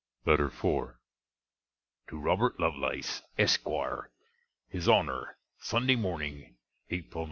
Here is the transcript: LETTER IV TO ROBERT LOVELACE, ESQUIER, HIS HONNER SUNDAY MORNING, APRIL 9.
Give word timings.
LETTER 0.25 0.47
IV 0.47 0.95
TO 2.07 2.19
ROBERT 2.19 2.59
LOVELACE, 2.59 3.21
ESQUIER, 3.37 4.09
HIS 4.67 4.87
HONNER 4.89 5.37
SUNDAY 5.59 5.95
MORNING, 5.95 6.55
APRIL 6.89 7.19
9. 7.19 7.19